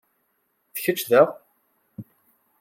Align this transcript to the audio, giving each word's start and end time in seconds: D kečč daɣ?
D 0.73 0.77
kečč 0.83 1.01
daɣ? 1.11 1.29